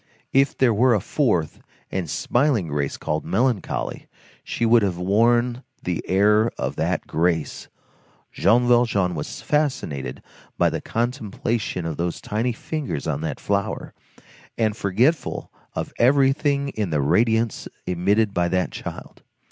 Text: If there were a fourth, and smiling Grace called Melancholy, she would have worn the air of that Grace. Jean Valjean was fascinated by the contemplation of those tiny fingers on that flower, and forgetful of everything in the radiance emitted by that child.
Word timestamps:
If 0.33 0.57
there 0.57 0.73
were 0.73 0.95
a 0.95 0.99
fourth, 0.99 1.61
and 1.91 2.09
smiling 2.09 2.69
Grace 2.69 2.97
called 2.97 3.23
Melancholy, 3.23 4.07
she 4.43 4.65
would 4.65 4.81
have 4.81 4.97
worn 4.97 5.63
the 5.83 6.03
air 6.09 6.47
of 6.57 6.75
that 6.77 7.05
Grace. 7.05 7.67
Jean 8.31 8.67
Valjean 8.67 9.13
was 9.13 9.41
fascinated 9.43 10.23
by 10.57 10.71
the 10.71 10.81
contemplation 10.81 11.85
of 11.85 11.97
those 11.97 12.19
tiny 12.19 12.51
fingers 12.51 13.05
on 13.05 13.21
that 13.21 13.39
flower, 13.39 13.93
and 14.57 14.75
forgetful 14.75 15.51
of 15.75 15.93
everything 15.99 16.69
in 16.69 16.89
the 16.89 16.99
radiance 16.99 17.67
emitted 17.85 18.33
by 18.33 18.47
that 18.47 18.71
child. 18.71 19.21